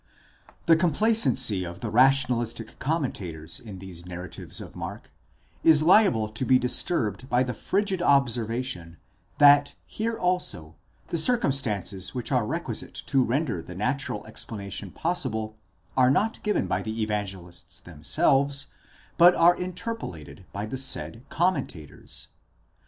[0.65, 5.11] 447 The complacency of the rationalistic commentators in these narratives of Mark,
[5.63, 8.97] is liable to be disturbed by the frigid observation,
[9.37, 10.75] that, here also,
[11.09, 15.55] the circumstances which are requisite to render the natural explanation possible
[15.95, 18.69] are not given by the Evangelists themselves,
[19.19, 22.29] but are interpolated by the said commentators.